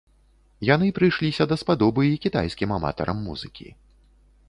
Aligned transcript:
Яны 0.69 0.87
прыйшліся 0.99 1.47
даспадобы 1.53 2.01
і 2.09 2.19
кітайскім 2.25 2.69
аматарам 2.81 3.17
музыкі. 3.31 3.67